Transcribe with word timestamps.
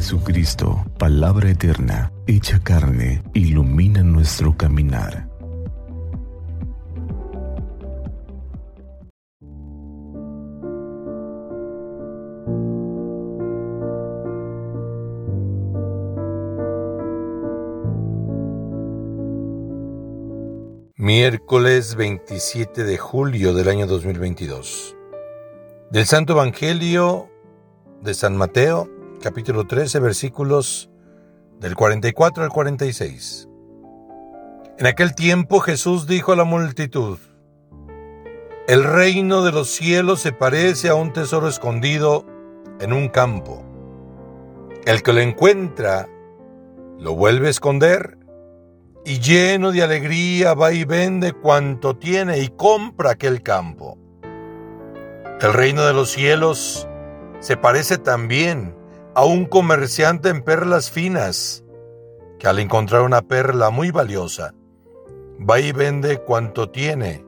Jesucristo, 0.00 0.82
palabra 0.98 1.50
eterna, 1.50 2.10
hecha 2.26 2.58
carne, 2.60 3.22
ilumina 3.34 4.02
nuestro 4.02 4.56
caminar. 4.56 5.28
Miércoles 20.96 21.94
27 21.96 22.84
de 22.84 22.96
julio 22.96 23.52
del 23.52 23.68
año 23.68 23.86
2022. 23.86 24.96
Del 25.90 26.06
Santo 26.06 26.32
Evangelio 26.32 27.28
de 28.00 28.14
San 28.14 28.38
Mateo, 28.38 28.88
capítulo 29.20 29.66
13, 29.66 30.00
versículos 30.00 30.90
del 31.58 31.76
44 31.76 32.42
al 32.42 32.48
46. 32.48 33.48
En 34.78 34.86
aquel 34.86 35.14
tiempo 35.14 35.60
Jesús 35.60 36.06
dijo 36.06 36.32
a 36.32 36.36
la 36.36 36.44
multitud, 36.44 37.18
El 38.66 38.82
reino 38.82 39.42
de 39.42 39.52
los 39.52 39.68
cielos 39.68 40.20
se 40.20 40.32
parece 40.32 40.88
a 40.88 40.94
un 40.94 41.12
tesoro 41.12 41.48
escondido 41.48 42.24
en 42.80 42.94
un 42.94 43.08
campo. 43.08 43.62
El 44.86 45.02
que 45.02 45.12
lo 45.12 45.20
encuentra, 45.20 46.08
lo 46.98 47.14
vuelve 47.14 47.48
a 47.48 47.50
esconder 47.50 48.16
y 49.04 49.20
lleno 49.20 49.70
de 49.70 49.82
alegría 49.82 50.54
va 50.54 50.72
y 50.72 50.84
vende 50.84 51.34
cuanto 51.34 51.94
tiene 51.94 52.38
y 52.38 52.48
compra 52.48 53.10
aquel 53.10 53.42
campo. 53.42 53.98
El 55.42 55.52
reino 55.52 55.84
de 55.84 55.92
los 55.92 56.10
cielos 56.10 56.88
se 57.40 57.58
parece 57.58 57.98
también 57.98 58.79
a 59.14 59.24
un 59.24 59.44
comerciante 59.44 60.28
en 60.28 60.42
perlas 60.42 60.90
finas, 60.90 61.64
que 62.38 62.46
al 62.46 62.58
encontrar 62.58 63.02
una 63.02 63.22
perla 63.22 63.70
muy 63.70 63.90
valiosa, 63.90 64.54
va 65.38 65.60
y 65.60 65.72
vende 65.72 66.18
cuanto 66.18 66.70
tiene 66.70 67.24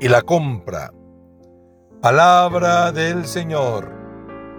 y 0.00 0.08
la 0.08 0.22
compra. 0.22 0.92
Palabra 2.02 2.92
del 2.92 3.26
Señor. 3.26 3.90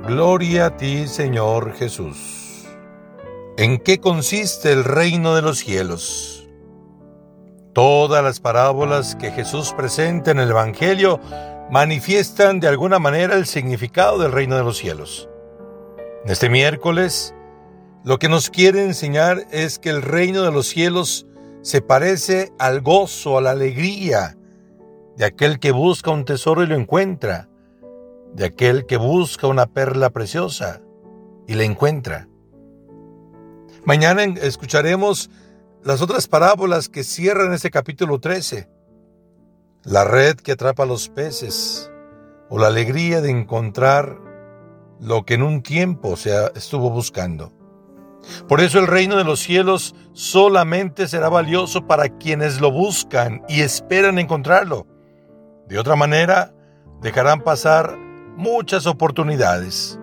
Gloria 0.08 0.68
a 0.68 0.78
ti, 0.78 1.08
Señor 1.08 1.74
Jesús. 1.74 2.68
¿En 3.58 3.80
qué 3.80 4.00
consiste 4.00 4.72
el 4.72 4.84
reino 4.84 5.36
de 5.36 5.42
los 5.42 5.60
cielos? 5.60 6.48
Todas 7.74 8.24
las 8.24 8.40
parábolas 8.40 9.16
que 9.16 9.32
Jesús 9.32 9.74
presenta 9.74 10.32
en 10.32 10.40
el 10.40 10.50
Evangelio 10.50 11.20
manifiestan 11.70 12.60
de 12.60 12.68
alguna 12.68 13.00
manera 13.00 13.36
el 13.36 13.46
significado 13.46 14.18
del 14.18 14.32
reino 14.32 14.58
de 14.58 14.64
los 14.64 14.78
cielos. 14.78 15.30
Este 16.26 16.50
miércoles, 16.50 17.34
lo 18.04 18.20
que 18.20 18.30
nos 18.30 18.50
quiere 18.50 18.84
enseñar 18.84 19.46
es 19.52 19.80
que 19.80 19.90
el 19.90 20.02
reino 20.02 20.44
de 20.44 20.52
los 20.52 20.68
cielos 20.68 21.26
se 21.62 21.82
parece 21.82 22.52
al 22.60 22.82
gozo, 22.82 23.38
a 23.38 23.42
la 23.42 23.52
alegría 23.52 24.38
de 25.16 25.26
aquel 25.26 25.60
que 25.60 25.72
busca 25.72 26.12
un 26.12 26.26
tesoro 26.26 26.64
y 26.64 26.68
lo 26.68 26.76
encuentra, 26.76 27.50
de 28.34 28.46
aquel 28.46 28.86
que 28.86 28.98
busca 28.98 29.48
una 29.48 29.68
perla 29.68 30.10
preciosa 30.10 30.82
y 31.48 31.54
la 31.54 31.64
encuentra. 31.64 32.28
Mañana 33.86 34.24
escucharemos 34.24 35.30
las 35.84 36.02
otras 36.02 36.28
parábolas 36.28 36.90
que 36.90 37.04
cierran 37.04 37.54
este 37.54 37.72
capítulo 37.72 38.20
13 38.20 38.70
la 39.88 40.04
red 40.04 40.36
que 40.36 40.52
atrapa 40.52 40.86
los 40.86 41.08
peces 41.08 41.90
o 42.50 42.60
la 42.60 42.68
alegría 42.68 43.22
de 43.22 43.30
encontrar 43.30 44.20
lo 45.00 45.26
que 45.26 45.36
en 45.36 45.44
un 45.44 45.62
tiempo 45.62 46.16
se 46.16 46.34
estuvo 46.56 46.90
buscando. 46.90 47.54
Por 48.48 48.62
eso 48.62 48.80
el 48.80 48.88
reino 48.88 49.16
de 49.16 49.24
los 49.24 49.40
cielos 49.40 49.96
solamente 50.14 51.08
será 51.08 51.30
valioso 51.30 51.88
para 51.88 52.10
quienes 52.10 52.60
lo 52.60 52.72
buscan 52.72 53.44
y 53.48 53.62
esperan 53.62 54.20
encontrarlo. 54.20 54.86
De 55.68 55.80
otra 55.80 55.96
manera, 55.96 56.54
dejarán 57.02 57.42
pasar 57.42 57.98
muchas 58.36 58.86
oportunidades. 58.86 60.00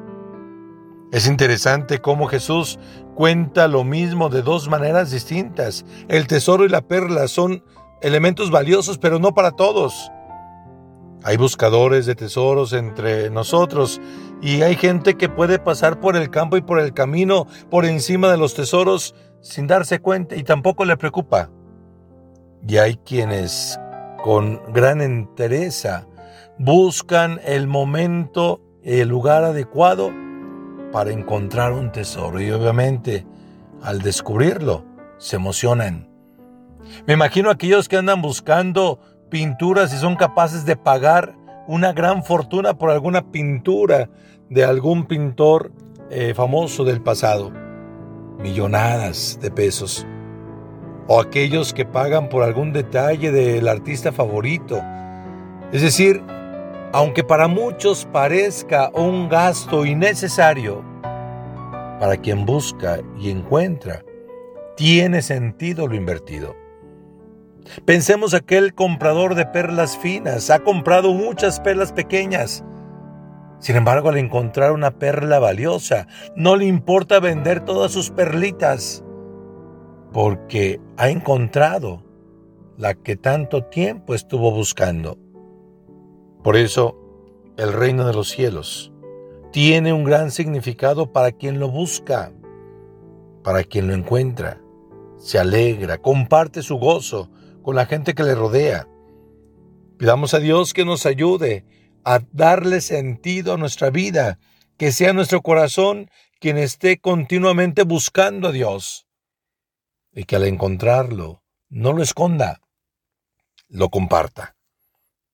Es 1.12 1.26
interesante 1.26 2.00
cómo 2.00 2.26
Jesús 2.26 2.78
cuenta 3.14 3.68
lo 3.68 3.84
mismo 3.84 4.28
de 4.28 4.42
dos 4.42 4.68
maneras 4.68 5.10
distintas. 5.10 5.84
El 6.08 6.26
tesoro 6.26 6.64
y 6.64 6.68
la 6.68 6.82
perla 6.82 7.28
son 7.28 7.62
elementos 8.02 8.50
valiosos, 8.50 8.98
pero 8.98 9.18
no 9.18 9.32
para 9.32 9.52
todos. 9.52 10.10
Hay 11.22 11.36
buscadores 11.38 12.04
de 12.04 12.14
tesoros 12.14 12.72
entre 12.74 13.30
nosotros 13.30 14.00
y 14.40 14.62
hay 14.62 14.76
gente 14.76 15.16
que 15.16 15.28
puede 15.28 15.58
pasar 15.58 16.00
por 16.00 16.16
el 16.16 16.30
campo 16.30 16.56
y 16.56 16.62
por 16.62 16.78
el 16.78 16.92
camino 16.92 17.46
por 17.70 17.84
encima 17.84 18.30
de 18.30 18.36
los 18.36 18.54
tesoros 18.54 19.14
sin 19.40 19.66
darse 19.66 20.00
cuenta 20.00 20.36
y 20.36 20.42
tampoco 20.42 20.84
le 20.84 20.96
preocupa. 20.96 21.50
Y 22.66 22.78
hay 22.78 22.96
quienes 22.96 23.78
con 24.22 24.60
gran 24.72 25.00
entereza 25.00 26.06
buscan 26.58 27.40
el 27.44 27.66
momento 27.66 28.60
el 28.82 29.08
lugar 29.08 29.44
adecuado 29.44 30.10
para 30.92 31.10
encontrar 31.10 31.72
un 31.72 31.90
tesoro 31.92 32.40
y 32.40 32.50
obviamente 32.50 33.26
al 33.82 34.02
descubrirlo 34.02 34.84
se 35.18 35.36
emocionan 35.36 36.14
me 37.06 37.14
imagino 37.14 37.50
aquellos 37.50 37.88
que 37.88 37.96
andan 37.96 38.22
buscando 38.22 39.00
pinturas 39.30 39.92
y 39.92 39.96
son 39.96 40.16
capaces 40.16 40.64
de 40.64 40.76
pagar 40.76 41.34
una 41.66 41.92
gran 41.92 42.24
fortuna 42.24 42.74
por 42.74 42.90
alguna 42.90 43.30
pintura 43.30 44.08
de 44.50 44.64
algún 44.64 45.06
pintor 45.06 45.72
eh, 46.10 46.34
famoso 46.34 46.84
del 46.84 47.00
pasado. 47.00 47.52
Millonadas 48.38 49.38
de 49.40 49.50
pesos. 49.50 50.06
O 51.06 51.20
aquellos 51.20 51.72
que 51.72 51.84
pagan 51.84 52.28
por 52.28 52.42
algún 52.42 52.72
detalle 52.72 53.30
del 53.30 53.68
artista 53.68 54.12
favorito. 54.12 54.80
Es 55.72 55.82
decir, 55.82 56.22
aunque 56.92 57.24
para 57.24 57.48
muchos 57.48 58.06
parezca 58.06 58.90
un 58.94 59.28
gasto 59.28 59.84
innecesario, 59.84 60.84
para 61.98 62.16
quien 62.16 62.44
busca 62.46 63.00
y 63.18 63.30
encuentra, 63.30 64.04
tiene 64.76 65.22
sentido 65.22 65.86
lo 65.86 65.94
invertido. 65.94 66.63
Pensemos 67.84 68.34
aquel 68.34 68.74
comprador 68.74 69.34
de 69.34 69.46
perlas 69.46 69.96
finas, 69.96 70.50
ha 70.50 70.60
comprado 70.60 71.12
muchas 71.12 71.60
perlas 71.60 71.92
pequeñas. 71.92 72.64
Sin 73.58 73.76
embargo, 73.76 74.10
al 74.10 74.18
encontrar 74.18 74.72
una 74.72 74.98
perla 74.98 75.38
valiosa, 75.38 76.06
no 76.36 76.56
le 76.56 76.66
importa 76.66 77.20
vender 77.20 77.64
todas 77.64 77.92
sus 77.92 78.10
perlitas, 78.10 79.04
porque 80.12 80.80
ha 80.96 81.08
encontrado 81.08 82.02
la 82.76 82.94
que 82.94 83.16
tanto 83.16 83.64
tiempo 83.64 84.14
estuvo 84.14 84.50
buscando. 84.50 85.18
Por 86.42 86.56
eso, 86.56 86.98
el 87.56 87.72
reino 87.72 88.06
de 88.06 88.12
los 88.12 88.28
cielos 88.28 88.92
tiene 89.52 89.92
un 89.92 90.04
gran 90.04 90.30
significado 90.30 91.12
para 91.12 91.32
quien 91.32 91.60
lo 91.60 91.70
busca, 91.70 92.32
para 93.42 93.62
quien 93.62 93.86
lo 93.86 93.94
encuentra, 93.94 94.60
se 95.16 95.38
alegra, 95.38 95.98
comparte 95.98 96.62
su 96.62 96.76
gozo, 96.76 97.30
con 97.64 97.74
la 97.74 97.86
gente 97.86 98.14
que 98.14 98.22
le 98.22 98.34
rodea. 98.36 98.86
Pidamos 99.98 100.34
a 100.34 100.38
Dios 100.38 100.74
que 100.74 100.84
nos 100.84 101.06
ayude 101.06 101.64
a 102.04 102.20
darle 102.30 102.80
sentido 102.80 103.54
a 103.54 103.56
nuestra 103.56 103.90
vida, 103.90 104.38
que 104.76 104.92
sea 104.92 105.12
nuestro 105.12 105.40
corazón 105.40 106.10
quien 106.38 106.58
esté 106.58 106.98
continuamente 106.98 107.82
buscando 107.82 108.48
a 108.48 108.52
Dios 108.52 109.06
y 110.12 110.24
que 110.24 110.36
al 110.36 110.44
encontrarlo 110.44 111.42
no 111.70 111.94
lo 111.94 112.02
esconda, 112.02 112.60
lo 113.68 113.88
comparta. 113.88 114.56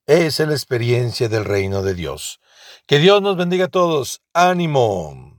Es 0.07 0.39
la 0.39 0.53
experiencia 0.53 1.29
del 1.29 1.45
reino 1.45 1.83
de 1.83 1.95
Dios. 1.95 2.41
Que 2.87 2.99
Dios 2.99 3.21
nos 3.23 3.37
bendiga 3.37 3.67
a 3.67 3.69
todos. 3.69 4.23
Ánimo. 4.33 5.30